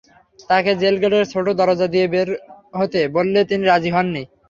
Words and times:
তাঁকে 0.49 0.71
জেলগেটের 0.81 1.25
ছোট 1.33 1.45
দরজা 1.59 1.87
দিয়ে 1.93 2.05
বের 2.13 2.27
হতে 2.79 2.99
বললে 3.15 3.39
তিনি 3.49 3.63
রাজি 3.65 3.89
হননি। 3.95 4.23